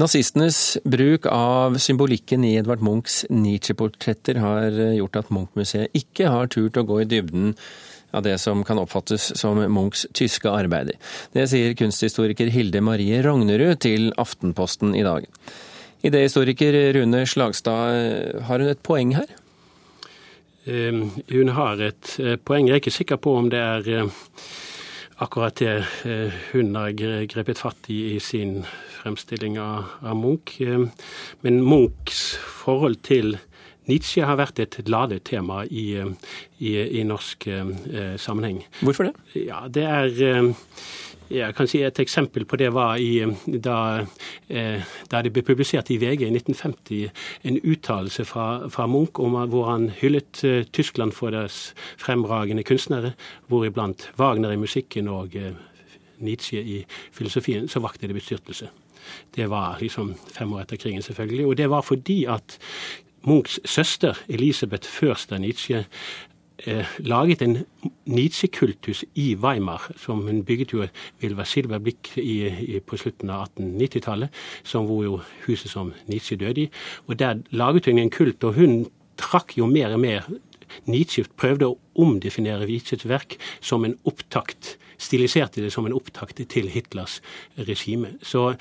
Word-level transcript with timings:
Nazistenes 0.00 0.78
bruk 0.88 1.26
av 1.28 1.74
symbolikken 1.76 2.44
i 2.46 2.54
Edvard 2.56 2.80
Munchs 2.80 3.26
Nietzsche-portretter 3.28 4.38
har 4.40 4.76
gjort 4.96 5.18
at 5.20 5.32
Munch-museet 5.34 5.92
ikke 5.98 6.30
har 6.32 6.48
turt 6.48 6.78
å 6.80 6.84
gå 6.88 7.02
i 7.02 7.08
dybden 7.10 7.50
av 8.16 8.24
det 8.24 8.38
som 8.40 8.62
kan 8.64 8.80
oppfattes 8.80 9.26
som 9.36 9.60
Munchs 9.60 10.06
tyske 10.16 10.48
arbeider. 10.48 10.96
Det 11.36 11.44
sier 11.52 11.76
kunsthistoriker 11.76 12.48
Hilde 12.54 12.80
Marie 12.80 13.20
Rognerud 13.26 13.82
til 13.84 14.08
Aftenposten 14.16 14.96
i 14.96 15.04
dag. 15.04 15.28
Idéhistoriker 16.06 16.80
Rune 16.96 17.26
Slagstad, 17.28 18.40
har 18.48 18.64
hun 18.64 18.72
et 18.72 18.80
poeng 18.86 19.12
her? 19.18 19.28
Um, 20.64 21.10
hun 21.28 21.52
har 21.58 21.82
et 21.84 22.14
uh, 22.22 22.38
poeng. 22.40 22.70
Jeg 22.70 22.78
er 22.78 22.80
ikke 22.86 22.98
sikker 23.02 23.20
på 23.20 23.36
om 23.36 23.52
det 23.52 23.60
er 23.60 24.06
uh, 24.06 24.22
akkurat 25.20 25.60
det 25.60 25.82
hun 26.54 26.72
har 26.78 26.96
grepet 26.96 27.60
fatt 27.60 27.90
i 27.92 28.14
i 28.14 28.20
sin 28.24 28.62
fremstilling 29.00 29.58
av, 29.60 29.84
av 30.02 30.16
Munch. 30.16 30.60
Eh, 30.60 30.86
men 31.44 31.62
Munchs 31.64 32.36
forhold 32.62 33.00
til 33.06 33.38
Nietzsche 33.90 34.24
har 34.26 34.38
vært 34.38 34.60
et 34.62 34.76
ladet 34.90 35.24
tema 35.30 35.64
i, 35.66 35.92
eh, 35.98 36.10
i, 36.60 36.74
i 37.00 37.06
norsk 37.06 37.46
eh, 37.50 38.16
sammenheng. 38.20 38.62
Hvorfor 38.84 39.10
det? 39.10 39.14
Ja, 39.46 39.66
det 39.68 39.86
er 39.86 40.44
jeg 41.30 41.54
kan 41.54 41.68
si 41.70 41.78
Et 41.86 41.98
eksempel 42.02 42.42
på 42.42 42.58
det 42.58 42.72
var 42.74 42.98
i, 42.98 43.22
da, 43.46 44.02
da, 44.50 45.20
det 45.22 45.30
ble 45.30 45.44
publisert 45.46 45.92
i 45.94 45.98
VG 46.02 46.24
i 46.26 46.30
1950 46.34 47.04
en 47.46 47.60
uttalelse 47.62 48.24
fra, 48.26 48.66
fra, 48.66 48.88
Munch 48.90 49.20
om, 49.22 49.38
hvor 49.52 49.70
han 49.70 49.92
hyllet 49.94 50.42
Tyskland 50.74 51.14
for 51.14 51.30
deres 51.30 51.70
fremragende 52.02 52.66
kunstnere, 52.66 53.12
hvoriblant 53.46 54.10
Wagner 54.18 54.50
i 54.50 54.58
musikken 54.58 55.06
og 55.06 55.38
Nietzsche 56.20 56.58
i 56.58 56.84
filosofien, 57.12 57.68
så 57.68 57.80
vakte 57.80 58.10
det 58.10 58.18
bestyrtelse. 58.18 58.70
Det 59.36 59.50
var 59.50 59.78
liksom 59.80 60.14
fem 60.34 60.52
år 60.52 60.64
etter 60.64 60.80
krigen, 60.80 61.02
selvfølgelig. 61.02 61.46
Og 61.46 61.56
det 61.56 61.70
var 61.70 61.86
fordi 61.86 62.24
at 62.24 62.58
Munchs 63.22 63.60
søster 63.64 64.16
Elisabeth 64.28 64.88
Førster 64.88 65.38
Nietzsche 65.38 65.84
eh, 66.66 66.86
laget 66.98 67.42
en 67.42 67.58
Nietzsche-kultus 68.06 69.04
i 69.14 69.34
Weimar, 69.34 69.90
som 69.96 70.22
hun 70.26 70.44
bygget 70.44 70.72
jo 70.72 70.86
Wilver 71.22 71.44
Silverblikk 71.44 72.16
i, 72.18 72.48
i, 72.48 72.80
på 72.80 72.96
slutten 72.96 73.30
av 73.30 73.48
1890-tallet, 73.48 74.28
som 74.64 74.86
hvor 74.88 75.04
jo 75.04 75.20
huset 75.46 75.70
som 75.70 75.92
Nietzsche 76.06 76.36
døde 76.36 76.60
i. 76.60 76.70
Og 77.06 77.18
Der 77.18 77.42
laget 77.50 77.86
hun 77.86 77.98
en 77.98 78.10
kult, 78.10 78.44
og 78.44 78.54
hun 78.54 78.86
trakk 79.16 79.58
jo 79.58 79.66
mer 79.66 79.92
og 79.92 80.00
mer 80.00 80.28
Nietzsche 80.86 81.24
prøvde 81.36 81.66
å 81.66 81.78
omdefinere 82.00 82.68
Nietzsches 82.68 83.08
verk 83.08 83.36
som 83.60 83.84
en 83.84 83.98
opptakt 84.08 84.76
stiliserte 85.00 85.62
det 85.64 85.72
som 85.72 85.86
en 85.88 85.96
opptakt 85.96 86.40
til 86.52 86.68
Hitlers 86.72 87.20
regime. 87.56 88.16
Så 88.22 88.54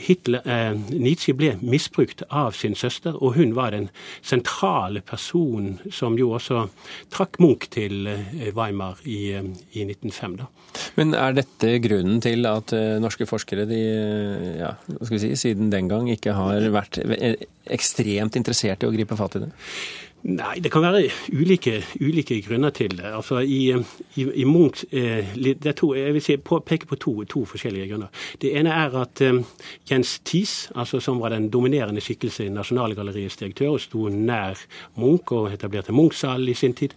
Hitler, 0.00 0.40
eh, 0.44 0.72
Nietzsche 0.96 1.34
ble 1.36 1.54
misbrukt 1.60 2.22
av 2.30 2.54
sin 2.56 2.74
søster, 2.74 3.16
og 3.20 3.34
hun 3.36 3.54
var 3.56 3.74
den 3.74 3.88
sentrale 4.22 5.02
personen 5.04 5.78
som 5.92 6.16
jo 6.18 6.30
også 6.36 6.66
trakk 7.12 7.40
Munch 7.42 7.68
til 7.74 8.08
eh, 8.10 8.50
Weimar 8.56 9.00
i, 9.04 9.32
eh, 9.36 9.50
i 9.76 9.84
1905. 9.84 10.36
Da. 10.40 10.48
Men 10.96 11.14
er 11.18 11.36
dette 11.36 11.74
grunnen 11.84 12.22
til 12.24 12.46
at 12.48 12.74
eh, 12.76 12.98
norske 13.02 13.28
forskere 13.28 13.66
de, 13.68 13.80
ja, 14.60 14.74
si, 15.10 15.34
siden 15.36 15.72
den 15.72 15.90
gang 15.90 16.08
ikke 16.12 16.36
har 16.36 16.70
vært 16.72 17.02
ekstremt 17.70 18.38
interessert 18.40 18.82
i 18.82 18.88
å 18.88 18.94
gripe 18.94 19.18
fatt 19.18 19.38
i 19.38 19.44
det? 19.44 19.50
Nei, 20.22 20.58
det 20.60 20.68
kan 20.68 20.82
være 20.84 21.06
ulike, 21.32 21.78
ulike 21.96 22.42
grunner 22.44 22.70
til 22.76 22.92
det. 22.98 23.08
Altså 23.08 23.38
i, 23.40 23.70
i, 24.20 24.26
i 24.42 24.44
Munch 24.44 24.84
eh, 24.92 25.32
det 25.34 25.72
to, 25.80 25.94
Jeg 25.94 26.12
vil 26.12 26.22
si, 26.22 26.36
peke 26.36 26.86
på 26.86 26.98
to, 27.00 27.14
to, 27.24 27.44
forskjellige 27.48 27.88
grunner. 27.88 28.10
Det 28.42 28.52
ene 28.58 28.74
er 28.82 28.98
at 29.00 29.22
eh, 29.24 29.40
Jens 29.90 30.18
Thies, 30.20 30.70
altså 30.74 31.00
som 31.00 31.20
var 31.20 31.32
den 31.32 31.48
dominerende 31.50 32.04
skikkelse 32.04 32.44
i 32.44 32.52
Nasjonalgalleriets 32.52 33.40
direktør 33.40 33.78
og 33.78 33.80
sto 33.80 34.08
nær 34.12 34.60
Munch 35.00 35.32
og 35.32 35.54
etablerte 35.54 35.96
Munch-salen 35.96 36.52
i 36.52 36.54
sin 36.54 36.76
tid, 36.76 36.92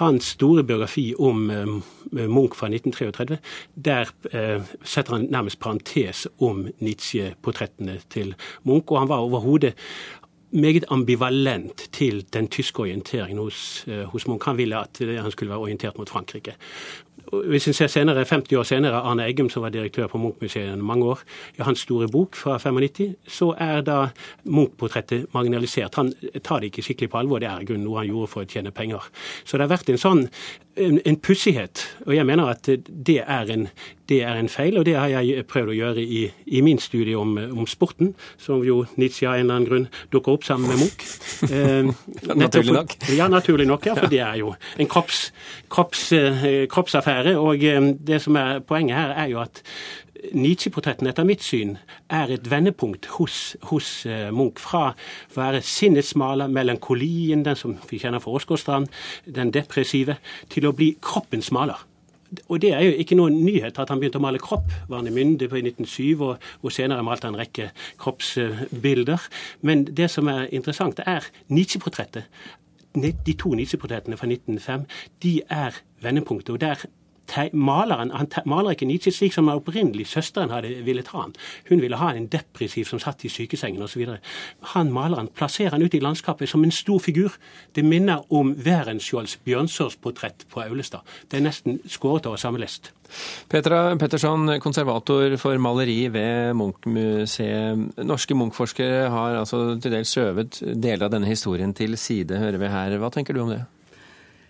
hans 0.00 0.34
store 0.34 0.64
biografi 0.66 1.12
om 1.14 1.50
eh, 1.54 2.26
Munch 2.26 2.58
fra 2.58 2.66
1933, 2.66 3.38
der 3.74 4.10
eh, 4.32 4.62
setter 4.82 5.14
han 5.14 5.30
nærmest 5.30 5.60
parentes 5.60 6.26
om 6.40 6.66
Nietzsche-portrettene 6.80 8.00
til 8.10 8.34
Munch. 8.64 8.90
Og 8.90 8.98
han 8.98 9.08
var 9.08 9.22
overhodet 9.22 9.76
meget 10.50 10.84
ambivalent 10.90 11.88
til 11.92 12.24
den 12.32 12.48
tyske 12.48 12.80
orienteringen 12.80 13.38
hos, 13.38 13.84
eh, 13.88 14.04
hos 14.04 14.26
Munch. 14.26 14.48
At 14.48 14.98
han 15.00 15.30
skulle 15.30 15.50
være 15.50 15.58
orientert 15.58 15.98
mot 15.98 16.08
Frankrike. 16.08 16.54
Hvis 17.28 17.66
en 17.68 17.74
ser 17.76 17.86
senere, 17.86 18.24
50 18.24 18.56
år 18.56 18.62
senere, 18.62 19.00
Arne 19.04 19.26
Eggum, 19.26 19.50
som 19.50 19.62
var 19.62 19.68
direktør 19.68 20.06
på 20.06 20.18
Munch-museet 20.18 20.72
i 20.72 20.80
mange 20.80 21.04
år, 21.04 21.20
i 21.58 21.62
hans 21.62 21.80
store 21.80 22.08
bok 22.08 22.36
fra 22.36 22.58
95, 22.58 23.14
så 23.28 23.54
er 23.58 23.80
da 23.80 23.98
Munch-portrettet 24.44 25.26
marginalisert. 25.34 25.94
Han 25.94 26.12
tar 26.44 26.58
det 26.58 26.70
ikke 26.70 26.82
skikkelig 26.82 27.10
på 27.10 27.18
alvor. 27.18 27.38
Det 27.38 27.48
er 27.48 27.66
grunn 27.68 27.84
noe 27.84 27.98
han 27.98 28.08
gjorde 28.08 28.32
for 28.32 28.44
å 28.44 28.48
tjene 28.48 28.72
penger. 28.72 29.10
Så 29.44 29.58
det 29.58 29.66
har 29.66 29.76
vært 29.76 29.92
en 29.92 30.00
sånn 30.00 30.24
en, 30.78 31.00
en 31.04 31.16
pussighet. 31.16 31.82
Og 32.06 32.14
jeg 32.16 32.26
mener 32.26 32.50
at 32.52 32.68
det 33.06 33.18
er, 33.20 33.50
en, 33.52 33.68
det 34.08 34.22
er 34.22 34.38
en 34.38 34.48
feil, 34.48 34.78
og 34.78 34.86
det 34.86 34.94
har 34.96 35.10
jeg 35.12 35.46
prøvd 35.50 35.72
å 35.72 35.76
gjøre 35.76 36.04
i, 36.04 36.22
i 36.46 36.62
min 36.64 36.80
studie 36.82 37.18
om, 37.18 37.36
om, 37.38 37.66
sporten, 37.68 38.14
som 38.40 38.64
jo 38.66 38.84
Nietzsche 38.96 39.28
av 39.28 39.36
en 39.38 39.46
eller 39.46 39.56
annen 39.56 39.68
grunn 39.68 39.86
dukker 40.12 40.38
opp 40.38 40.46
sammen 40.48 40.72
med 40.72 40.82
Munch. 40.84 41.06
Eh, 41.50 41.92
naturlig 42.44 42.76
nok. 42.76 42.96
Ja, 43.16 43.28
naturlig 43.32 43.68
nok, 43.68 43.90
ja, 43.90 43.96
for 43.98 44.12
det 44.12 44.22
er 44.24 44.40
jo 44.40 44.54
en 44.78 44.90
kropps, 44.90 45.28
kropps, 45.72 46.08
eh, 46.16 46.66
kroppsaffære. 46.70 47.36
Og 47.38 47.64
eh, 47.64 47.92
det 47.98 48.22
som 48.24 48.38
er 48.40 48.62
poenget 48.66 48.98
her, 48.98 49.16
er 49.24 49.32
jo 49.34 49.42
at 49.44 49.62
Nietzsche-portrettene 50.34 51.12
etter 51.12 51.26
mitt 51.26 51.44
syn 51.46 51.76
er 52.10 52.32
et 52.34 52.48
vendepunkt 52.50 53.06
hos, 53.18 53.56
hos 53.70 53.90
uh, 54.08 54.30
Munch. 54.34 54.58
Fra 54.62 54.88
å 54.90 55.36
være 55.36 55.62
sinnets 55.64 56.14
maler, 56.18 56.50
melankolien, 56.50 57.44
den 57.46 57.58
som 57.58 57.76
vi 57.90 58.00
kjenner 58.02 58.22
fra 58.22 58.34
Åsgårdstrand, 58.38 58.90
den 59.38 59.52
depressive, 59.54 60.18
til 60.52 60.68
å 60.68 60.74
bli 60.76 60.94
kroppens 61.04 61.52
maler. 61.54 61.78
Og 62.48 62.60
det 62.60 62.74
er 62.76 62.84
jo 62.84 62.96
ikke 63.00 63.16
noen 63.16 63.38
nyhet 63.40 63.78
at 63.80 63.88
han 63.88 64.00
begynte 64.00 64.20
å 64.20 64.24
male 64.24 64.40
kropp. 64.42 64.68
Var 64.88 65.00
han 65.00 65.08
i 65.08 65.14
myndig 65.14 65.48
på 65.48 65.60
i 65.60 65.64
1907, 65.64 66.24
og, 66.26 66.48
og 66.60 66.74
senere 66.74 67.04
malte 67.06 67.28
han 67.28 67.38
en 67.38 67.40
rekke 67.40 67.70
kroppsbilder. 68.02 69.28
Men 69.64 69.86
det 69.88 70.10
som 70.12 70.28
er 70.28 70.50
interessant, 70.52 71.00
er 71.06 71.24
Nietzsche-portrettet. 71.48 72.28
De 72.98 73.34
to 73.38 73.54
Nietzsche-portrettene 73.56 74.18
fra 74.18 74.28
1905 74.28 74.88
de 75.22 75.34
er 75.48 75.76
vendepunktet. 76.02 76.52
og 76.56 76.60
der 76.60 76.84
maleren 77.52 78.12
han 78.14 78.28
maler 78.48 78.76
ikke 78.76 78.88
Nietzsche 78.88 79.12
slik 79.14 79.34
som 79.34 79.48
opprinnelig 79.52 80.08
søsteren 80.10 80.52
hadde 80.54 80.82
ville 80.86 81.04
ta 81.06 81.22
han. 81.22 81.34
Hun 81.68 81.82
ville 81.82 81.98
ha 82.00 82.12
en 82.14 82.28
depressiv 82.32 82.88
som 82.88 83.00
satt 83.02 83.24
i 83.24 83.32
sykesengen 83.32 83.82
osv. 83.84 84.04
Han 84.74 84.92
maleren 84.94 85.30
plasserer 85.34 85.76
han 85.76 85.84
ut 85.84 85.94
i 85.94 86.02
landskapet 86.02 86.50
som 86.50 86.64
en 86.64 86.74
stor 86.74 87.00
figur. 87.02 87.38
Det 87.74 87.84
minner 87.84 88.24
om 88.32 88.54
Wærenskiolds 88.54 89.38
Bjørnsås 89.44 89.98
portrett 90.02 90.46
på 90.52 90.62
Aulestad. 90.64 91.06
Det 91.30 91.38
er 91.38 91.46
nesten 91.46 91.80
skåret 91.86 92.26
over 92.26 92.40
samme 92.40 92.60
lest. 92.62 92.92
Petra 93.48 93.96
Petterson, 93.96 94.58
konservator 94.60 95.36
for 95.40 95.56
maleri 95.58 96.08
ved 96.12 96.54
Munch-museet. 96.58 98.04
Norske 98.04 98.36
Munch-forskere 98.36 99.08
har 99.12 99.40
altså 99.40 99.62
til 99.80 99.96
dels 99.96 100.12
skjøvet 100.12 100.60
deler 100.76 101.08
av 101.08 101.16
denne 101.16 101.30
historien 101.30 101.72
til 101.76 101.96
side, 101.96 102.36
hører 102.38 102.60
vi 102.60 102.72
her. 102.72 102.98
Hva 103.00 103.12
tenker 103.14 103.36
du 103.36 103.46
om 103.46 103.52
det? 103.56 103.64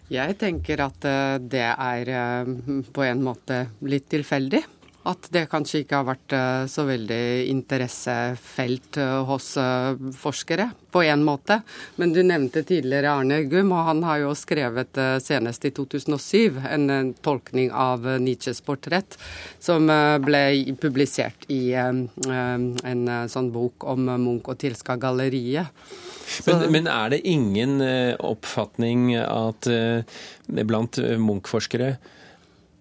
Jeg 0.09 0.39
tenker 0.41 0.81
at 0.81 1.05
eh, 1.05 1.37
det 1.53 1.67
er 1.69 2.11
eh, 2.17 2.51
på 2.97 3.05
en 3.05 3.25
måte 3.25 3.67
litt 3.85 4.09
tilfeldig. 4.09 4.63
At 5.09 5.29
det 5.33 5.45
kanskje 5.53 5.85
ikke 5.85 6.01
har 6.01 6.07
vært 6.09 6.35
eh, 6.37 6.65
så 6.69 6.85
veldig 6.89 7.23
interessefelt 7.53 8.99
hos 9.29 9.47
forskere, 10.19 10.67
på 10.93 11.03
en 11.07 11.23
måte. 11.25 11.61
Men 12.01 12.13
du 12.17 12.21
nevnte 12.27 12.65
tidligere 12.67 13.13
Arne 13.15 13.39
Eggum, 13.43 13.71
og 13.77 13.87
han 13.87 14.03
har 14.05 14.23
jo 14.25 14.35
skrevet 14.37 14.99
senest 15.23 15.65
i 15.69 15.73
2007 15.77 16.59
en 16.67 17.13
tolkning 17.25 17.71
av 17.73 18.05
Nietzsches 18.25 18.61
portrett, 18.65 19.19
som 19.61 19.87
ble 20.25 20.43
publisert 20.81 21.47
i 21.53 21.73
en 21.79 22.09
sånn 23.31 23.53
bok 23.55 23.87
om 23.89 24.09
Munch 24.17 24.51
og 24.51 24.61
Tilska-galleriet. 24.65 25.73
Men, 26.47 26.69
men, 26.73 26.89
er 26.91 27.13
det 27.13 27.25
ingen 27.29 27.81
eh, 27.85 28.15
oppfatning 28.25 29.13
at 29.19 29.69
eh, 29.73 30.05
blant 30.69 31.01
eh, 31.01 31.17
Munch-forskere 31.21 31.97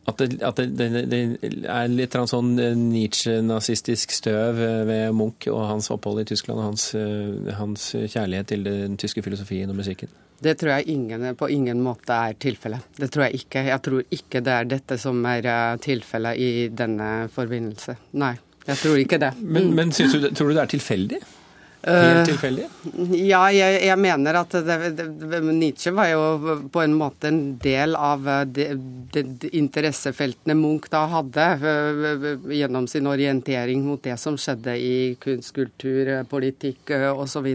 at, 0.07 0.21
det, 0.21 0.39
at 0.45 0.59
det, 0.59 0.67
det, 0.79 1.01
det, 1.11 1.19
er 1.67 1.89
litt 1.91 2.15
sånn 2.31 2.53
Nietzsche-nazistisk 2.55 4.13
støv 4.15 4.61
ved 4.87 5.11
Munch 5.15 5.49
og 5.51 5.65
hans 5.67 5.91
opphold 5.93 6.23
i 6.23 6.29
Tyskland 6.29 6.61
og 6.61 6.69
hans, 6.69 6.87
hans 7.59 7.89
kjærlighet 7.97 8.49
til 8.53 8.63
den 8.67 8.95
tyske 8.99 9.23
filosofien 9.25 9.69
og 9.73 9.79
musikken? 9.81 10.11
Det 10.39 10.53
tror 10.61 10.75
jeg 10.75 10.93
ingen, 10.93 11.23
på 11.35 11.49
ingen 11.49 11.79
måte 11.81 12.13
er 12.13 12.35
tilfellet. 12.37 12.91
Det 12.95 13.09
tror 13.09 13.25
jeg 13.25 13.41
ikke. 13.41 13.63
Jeg 13.67 13.83
tror 13.83 14.03
ikke 14.19 14.41
det 14.45 14.53
er 14.53 14.67
dette 14.69 14.97
som 15.01 15.23
er 15.25 15.47
tilfellet 15.81 16.37
i 16.37 16.51
denne 16.69 17.09
forbindelse. 17.33 17.97
Nei, 18.21 18.35
jeg 18.67 18.79
tror 18.83 19.01
ikke 19.01 19.19
det. 19.21 19.31
Men, 19.41 19.71
men 19.75 19.91
du, 19.95 20.03
tror 20.35 20.51
du 20.51 20.57
det 20.57 20.63
er 20.63 20.71
tilfeldig? 20.75 21.21
Helt 21.87 22.27
tilfeldig? 22.27 22.65
Uh, 22.83 23.13
ja, 23.15 23.41
jeg, 23.53 23.79
jeg, 23.85 23.97
mener 24.01 24.39
at 24.41 24.55
det, 24.67 24.75
det, 24.97 25.39
Nietzsche 25.45 25.93
var 25.95 26.09
jo 26.11 26.55
på 26.73 26.81
en 26.83 26.95
måte 26.97 27.29
en 27.31 27.39
del 27.63 27.95
av 27.95 28.25
de, 28.51 28.65
de, 29.13 29.23
de 29.43 29.51
interessefeltene 29.55 30.55
Munch 30.57 30.89
da 30.91 31.05
hadde, 31.11 31.45
uh, 31.63 32.25
gjennom 32.51 32.89
sin 32.91 33.07
orientering 33.07 33.85
mot 33.85 34.03
det 34.03 34.17
som 34.19 34.35
skjedde 34.39 34.75
i 34.75 34.97
kunst, 35.23 35.53
kultur, 35.55 36.11
politikk 36.27 36.91
uh, 36.91 37.11
osv. 37.15 37.47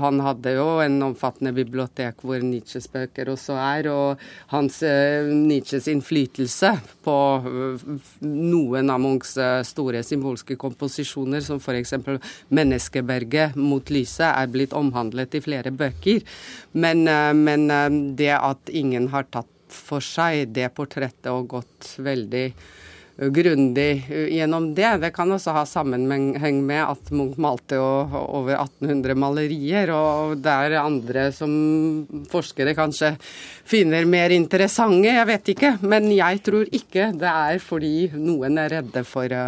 Han 0.00 0.20
hadde 0.24 0.54
jo 0.54 0.66
en 0.80 0.96
omfattende 1.10 1.52
bibliotek 1.54 2.22
hvor 2.24 2.40
Nietzsches 2.40 2.88
bøker 2.90 3.28
også 3.34 3.56
er, 3.60 3.90
og 3.92 4.22
hans, 4.54 4.80
Nietzsches 5.28 5.90
innflytelse 5.92 6.72
på 7.04 7.16
noen 8.24 8.92
av 8.92 9.02
Munchs 9.02 9.36
store 9.68 10.00
symbolske 10.06 10.56
komposisjoner, 10.60 11.44
som 11.44 11.60
f.eks. 11.60 11.94
'Menneskeberget' 12.50 13.09
Ekeberget 13.10 13.56
mot 13.56 13.90
lyset 13.90 14.28
er 14.30 14.50
blitt 14.50 14.74
omhandlet 14.76 15.34
i 15.34 15.42
flere 15.42 15.70
bøker. 15.70 16.22
Men, 16.72 17.06
eh, 17.08 17.32
men 17.34 17.70
eh, 17.70 17.88
det 18.16 18.36
at 18.36 18.70
ingen 18.70 19.08
har 19.08 19.26
tatt 19.30 19.48
for 19.70 20.00
seg 20.00 20.50
det 20.54 20.70
portrettet 20.74 21.30
og 21.30 21.48
gått 21.50 21.96
veldig 21.98 22.46
eh, 22.46 23.28
grundig 23.30 24.06
gjennom 24.08 24.74
det. 24.74 25.00
Det 25.02 25.12
kan 25.14 25.30
også 25.30 25.54
ha 25.54 25.64
sammenheng 25.66 26.62
med 26.62 26.82
at 26.84 27.10
Munch 27.10 27.38
malte 27.38 27.78
over 27.78 28.54
1800 28.56 29.14
malerier, 29.18 29.90
og 29.90 30.38
det 30.38 30.50
er 30.50 30.78
andre 30.80 31.30
som 31.32 32.06
forskere 32.30 32.76
kanskje 32.78 33.16
finner 33.64 34.06
mer 34.06 34.30
interessante, 34.30 35.10
jeg 35.10 35.26
vet 35.26 35.54
ikke. 35.54 35.78
Men 35.82 36.10
jeg 36.14 36.44
tror 36.46 36.70
ikke 36.70 37.10
det 37.18 37.32
er 37.32 37.58
fordi 37.62 38.10
noen 38.14 38.58
er 38.58 38.78
redde 38.78 39.06
for 39.06 39.40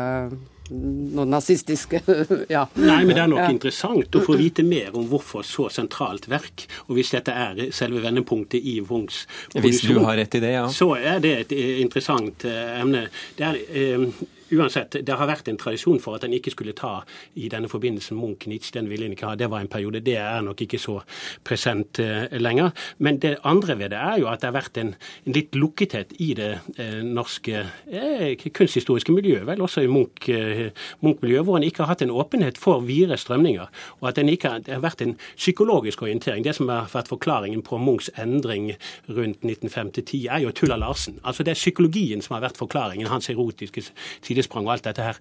noen 0.73 1.33
nazistiske 1.33 2.01
ja. 2.53 2.67
Nei, 2.75 3.03
men 3.05 3.15
det 3.15 3.23
er 3.25 3.31
nok 3.31 3.43
ja. 3.43 3.51
interessant 3.53 4.19
å 4.19 4.25
få 4.25 4.37
vite 4.41 4.65
mer 4.67 4.95
om 4.99 5.07
hvorfor 5.11 5.47
så 5.47 5.69
sentralt 5.73 6.29
verk. 6.33 6.67
Og 6.89 6.97
hvis 6.99 7.13
dette 7.15 7.35
er 7.35 7.65
selve 7.77 8.03
vendepunktet 8.05 8.61
i 8.61 8.79
Wungs 8.81 9.25
produksjon, 9.53 9.67
hvis 9.69 9.83
du 9.87 10.03
har 10.07 10.19
rett 10.21 10.39
i 10.39 10.43
det, 10.43 10.55
ja. 10.57 10.69
så 10.73 10.93
er 10.99 11.23
det 11.25 11.35
et 11.45 11.57
interessant 11.85 12.47
eh, 12.49 12.79
emne. 12.81 13.07
Det 13.39 13.49
er, 13.49 13.61
eh, 13.71 14.07
uansett, 14.52 14.96
det 15.06 15.16
har 15.19 15.28
vært 15.31 15.49
en 15.50 15.58
tradisjon 15.60 16.00
for 16.02 16.16
at 16.16 16.26
en 16.26 16.34
ikke 16.37 16.52
skulle 16.54 16.75
ta 16.76 17.00
i 17.34 17.49
denne 17.52 17.70
forbindelsen 17.70 18.19
Munch-Nietzsche. 18.19 18.75
Den 18.76 18.90
ville 18.90 19.06
en 19.06 19.16
ikke 19.16 19.31
ha. 19.31 19.37
Det 19.38 19.50
var 19.50 19.64
en 19.64 19.70
periode. 19.72 20.02
Det 20.04 20.16
er 20.20 20.43
nok 20.44 20.60
ikke 20.64 20.81
så 20.81 20.99
present 21.44 22.00
uh, 22.02 22.26
lenger. 22.37 22.72
Men 22.99 23.20
det 23.22 23.37
andre 23.49 23.78
ved 23.78 23.93
det 23.94 24.00
er 24.00 24.20
jo 24.22 24.28
at 24.31 24.43
det 24.43 24.50
har 24.50 24.56
vært 24.56 24.81
en, 24.82 24.94
en 25.26 25.37
litt 25.37 25.56
lukkethet 25.56 26.14
i 26.22 26.32
det 26.38 26.50
uh, 26.78 27.00
norske 27.06 27.64
uh, 27.64 28.46
kunsthistoriske 28.52 29.14
miljøet, 29.14 29.46
vel 29.49 29.64
også 29.64 29.84
i 29.84 29.90
Munch-miljøet, 29.90 30.72
Munch 31.02 31.20
hvor 31.43 31.58
en 31.58 31.66
ikke 31.66 31.84
har 31.84 31.93
hatt 31.94 32.04
en 32.04 32.14
åpenhet 32.14 32.58
for 32.60 32.84
videre 32.87 33.19
strømninger. 33.19 33.66
Og 34.00 34.08
at 34.10 34.19
en 34.20 34.31
ikke 34.32 34.49
har, 34.49 34.64
det 34.66 34.76
har 34.76 34.84
vært 34.84 35.02
en 35.04 35.16
psykologisk 35.37 36.02
orientering. 36.02 36.44
Det 36.44 36.54
som 36.56 36.70
har 36.70 36.90
vært 36.93 37.10
forklaringen 37.10 37.62
på 37.66 37.78
Munchs 37.81 38.10
endring 38.20 38.72
rundt 39.08 39.43
1905-10, 39.46 40.26
er 40.28 40.44
jo 40.44 40.52
Tulla 40.56 40.76
Larsen. 40.81 41.19
Altså 41.25 41.43
Det 41.43 41.54
er 41.54 41.60
psykologien 41.60 42.22
som 42.22 42.37
har 42.37 42.44
vært 42.46 42.60
forklaringen, 42.60 43.10
hans 43.10 43.31
erotiske 43.31 43.84
side 44.22 44.42
sidesprang 44.43 44.67
og 44.67 44.77
alt 44.77 44.87
dette 44.89 45.06
her. 45.06 45.19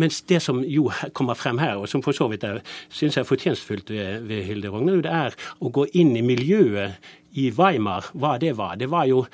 Mens 0.00 0.22
det 0.28 0.42
som 0.42 0.62
jo 0.64 0.90
kommer 1.12 1.34
frem 1.38 1.58
her, 1.58 1.76
og 1.76 1.88
som 1.88 2.02
for 2.02 2.16
så 2.16 2.28
vidt 2.32 2.44
syns 2.88 3.16
jeg 3.16 3.22
er 3.22 3.28
fortjenstfullt 3.28 3.90
ved, 3.90 4.22
ved 4.28 4.44
Hilde 4.48 4.72
Rognerud, 4.72 5.06
er 5.06 5.36
å 5.60 5.70
gå 5.72 5.86
inn 5.94 6.16
i 6.16 6.24
miljøet 6.24 6.98
i 7.32 7.50
Weimar 7.50 8.10
hva 8.12 8.34
det 8.40 8.56
var. 8.58 8.76
Det 8.76 8.90
var 8.90 9.06
jo 9.08 9.24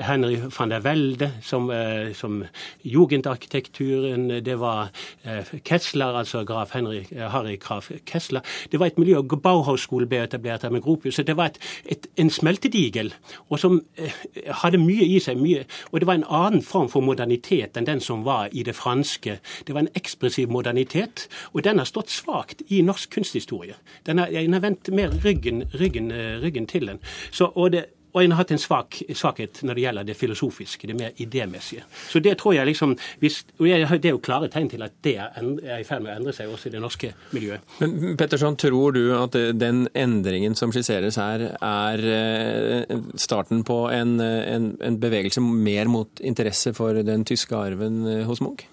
Henry 0.00 0.36
van 0.58 0.70
der 0.70 0.80
Welde 0.84 1.30
som, 1.42 1.70
eh, 1.70 2.12
som 2.14 2.44
jugendarkitekturen. 2.84 4.44
Det 4.44 4.60
var 4.60 4.90
eh, 5.24 5.44
Kessler, 5.64 6.16
altså 6.16 6.44
graf 6.44 6.70
Henry, 6.74 7.02
eh, 7.10 7.30
Harry 7.30 7.56
Graf 7.56 7.90
Kessler. 8.06 8.40
Det 8.72 8.80
var 8.80 8.86
et 8.86 8.98
miljø. 8.98 9.22
Bauhaus-skolen 9.22 10.08
ble 10.08 10.22
etablert 10.24 10.62
her 10.62 10.70
med 10.70 10.82
Gropius. 10.82 11.16
Det 11.16 11.36
var 11.36 11.52
et, 11.52 11.58
et, 11.86 12.06
en 12.16 12.30
smeltedigel 12.30 13.12
og 13.48 13.58
som 13.58 13.80
hadde 14.62 14.78
mye 14.78 15.04
i 15.04 15.18
seg. 15.20 15.36
mye, 15.36 15.64
Og 15.92 16.00
det 16.00 16.06
var 16.06 16.14
en 16.14 16.24
annen 16.28 16.62
form 16.62 16.88
for 16.88 17.00
modernitet 17.00 17.76
enn 17.76 17.86
den 17.86 18.00
som 18.00 18.24
var 18.24 18.48
i 18.52 18.62
det 18.62 18.74
franske. 18.74 19.38
Det 19.66 19.74
var 19.74 19.80
en 19.80 19.92
ekspressiv 19.94 20.48
modernitet, 20.48 21.28
og 21.52 21.64
den 21.64 21.78
har 21.78 21.84
stått 21.84 22.10
svakt 22.10 22.62
i 22.68 22.80
norsk 22.82 23.10
kunsthistorie. 23.10 23.74
Den 24.06 24.18
har, 24.18 24.32
har 24.32 24.60
vendt 24.60 24.88
mer 24.88 25.10
ryggen, 25.24 25.64
ryggen, 25.74 26.12
ryggen 26.42 26.66
til 26.66 26.86
den. 26.86 27.00
Så, 27.34 27.50
og, 27.54 27.72
det, 27.74 27.84
og 28.14 28.22
en 28.22 28.34
har 28.34 28.44
hatt 28.44 28.52
en 28.54 28.62
svak, 28.62 29.00
svakhet 29.18 29.58
når 29.66 29.74
det 29.74 29.84
gjelder 29.84 30.06
det 30.06 30.14
filosofiske, 30.14 30.86
det 30.86 30.94
mer 30.98 31.16
idémessige. 31.22 31.82
Så 32.10 32.22
det 32.22 32.36
tror 32.38 32.54
jeg 32.54 32.68
liksom 32.70 32.94
hvis, 33.22 33.40
og 33.58 33.66
Det 33.66 34.10
er 34.10 34.14
jo 34.14 34.22
klare 34.22 34.48
tegn 34.52 34.70
til 34.70 34.84
at 34.86 34.94
det 35.02 35.16
er 35.18 35.80
i 35.80 35.86
ferd 35.86 36.04
med 36.04 36.12
å 36.12 36.16
endre 36.20 36.34
seg 36.36 36.52
også 36.52 36.70
i 36.70 36.74
det 36.76 36.82
norske 36.84 37.10
miljøet. 37.34 37.74
Men 37.82 38.14
Petterson, 38.20 38.56
tror 38.60 38.94
du 38.94 39.02
at 39.18 39.34
den 39.58 39.88
endringen 39.98 40.54
som 40.54 40.72
skisseres 40.74 41.18
her, 41.18 41.48
er 41.58 42.04
eh, 42.14 42.94
starten 43.18 43.64
på 43.66 43.80
en, 43.90 44.20
en, 44.20 44.70
en 44.78 45.00
bevegelse 45.02 45.42
mer 45.42 45.90
mot 45.90 46.22
interesse 46.22 46.74
for 46.76 47.02
den 47.02 47.26
tyske 47.26 47.58
arven 47.58 48.04
eh, 48.06 48.22
hos 48.28 48.44
Munch? 48.44 48.68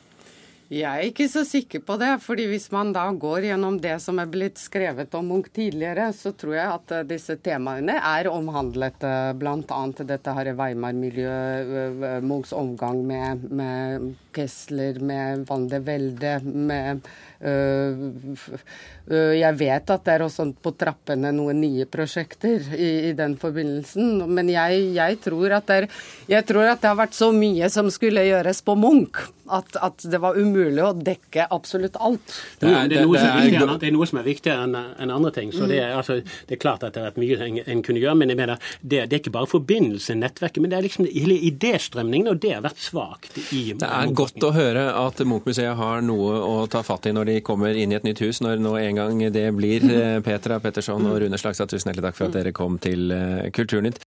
Jeg 0.71 0.87
er 0.87 1.09
ikke 1.09 1.25
så 1.27 1.41
sikker 1.43 1.81
på 1.83 1.97
det. 1.99 2.13
fordi 2.23 2.45
hvis 2.47 2.69
man 2.71 2.93
da 2.95 3.03
går 3.11 3.49
gjennom 3.49 3.75
det 3.83 3.97
som 3.99 4.21
er 4.23 4.29
blitt 4.31 4.55
skrevet 4.61 5.11
om 5.19 5.27
Munch 5.27 5.49
tidligere, 5.51 6.13
så 6.15 6.31
tror 6.31 6.55
jeg 6.55 6.67
at 6.77 6.93
eh, 6.95 7.07
disse 7.09 7.35
temaene 7.43 7.97
er 7.99 8.29
omhandlet. 8.31 9.03
Eh, 9.03 9.33
Bl.a. 9.35 9.81
dette 9.99 10.35
her 10.37 10.53
Weimar-miljøet, 10.55 12.23
Munchs 12.23 12.55
omgang 12.55 13.03
med, 13.03 13.43
med 13.51 14.13
Kessler, 14.31 15.01
med 15.03 15.43
Van 15.49 15.67
de 15.67 15.81
Welde, 15.83 16.37
med 16.47 17.03
jeg 17.41 19.53
vet 19.57 19.89
at 19.89 20.03
det 20.05 20.13
er 20.13 20.21
også 20.27 20.43
på 20.61 20.71
trappene 20.77 21.31
noen 21.33 21.57
nye 21.61 21.85
prosjekter 21.89 22.61
i, 22.77 23.09
i 23.09 23.13
den 23.17 23.33
forbindelsen, 23.41 24.21
men 24.29 24.49
jeg, 24.51 24.93
jeg, 24.95 25.17
tror 25.23 25.51
er, 25.57 25.87
jeg, 26.29 26.45
tror 26.47 26.69
at 26.69 26.81
det 26.83 26.89
har 26.91 26.99
vært 26.99 27.15
så 27.17 27.31
mye 27.33 27.69
som 27.73 27.89
skulle 27.93 28.23
gjøres 28.27 28.61
på 28.65 28.75
Munch, 28.77 29.23
at, 29.51 29.75
at 29.83 30.03
det 30.07 30.19
var 30.21 30.37
umulig 30.39 30.83
å 30.85 30.93
dekke 30.95 31.47
absolutt 31.51 31.97
alt. 31.99 32.35
Det 32.61 32.69
er, 32.69 32.87
det 32.87 33.01
er, 33.01 33.05
noe, 33.09 33.19
som 33.19 33.41
er, 33.41 33.77
det 33.81 33.89
er 33.89 33.95
noe, 33.95 34.07
som 34.07 34.19
er 34.21 34.27
viktigere 34.27 34.67
enn 34.67 34.75
en 34.77 35.13
andre 35.17 35.31
ting. 35.35 35.51
så 35.55 35.67
det 35.67 35.79
er, 35.81 35.95
altså, 35.97 36.13
det 36.21 36.55
er, 36.55 36.61
klart 36.61 36.85
at 36.87 36.93
det 36.95 37.01
har 37.01 37.07
vært 37.11 37.21
mye 37.23 37.35
en, 37.47 37.55
en 37.75 37.81
kunne 37.85 38.03
gjøre, 38.03 38.17
men 38.21 38.29
jeg 38.31 38.39
mener, 38.39 38.55
det, 38.81 38.99
er 39.07 39.19
ikke 39.19 39.33
bare 39.33 39.49
forbindelse, 39.51 40.15
nettverket, 40.21 40.61
men 40.63 40.69
det 40.71 40.77
er 40.79 40.85
liksom 40.87 41.05
hele 41.09 41.37
idéstrømningen, 41.49 42.29
og 42.31 42.37
det 42.43 42.53
har 42.55 42.63
vært 42.65 42.81
svakt 42.81 43.39
i 43.49 43.63
Det 43.81 43.89
er 43.89 44.15
godt 44.15 44.47
å 44.47 44.53
høre 44.55 44.85
at 45.01 45.15
Munch-museet 45.25 45.75
har 45.79 46.05
noe 46.05 46.37
å 46.45 46.55
ta 46.71 46.83
fatt 46.85 47.09
i 47.09 47.15
når 47.15 47.30
de 47.30 47.30
de 47.31 47.41
kommer 47.45 47.75
inn 47.75 47.91
i 47.91 47.97
et 47.97 48.05
nytt 48.07 48.21
hus, 48.23 48.39
når 48.43 48.61
nå 48.61 48.75
en 48.79 49.01
gang 49.01 49.23
det 49.33 49.47
blir. 49.57 49.83
Eh, 49.91 50.19
Petra 50.23 50.59
Petterson 50.63 51.05
og 51.09 51.17
Rune 51.23 51.39
Slagstad, 51.39 51.71
tusen 51.71 51.91
hjertelig 51.91 52.05
takk 52.09 52.17
for 52.19 52.29
at 52.29 52.37
dere 52.37 52.53
kom 52.55 52.77
til 52.81 53.11
eh, 53.15 53.49
Kulturnytt. 53.55 53.99